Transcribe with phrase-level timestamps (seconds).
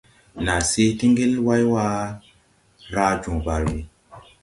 [0.45, 2.05] Naa se ti ngel wayway
[2.93, 3.79] raa joo barbi.